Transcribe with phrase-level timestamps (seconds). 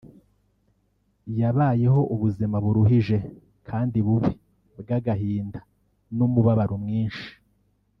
[1.39, 3.17] yabayeho ubuzima buruhije
[3.69, 4.31] kandi bubi
[4.81, 5.59] bw’agahinda
[6.17, 7.29] n’umubabaro mwinshi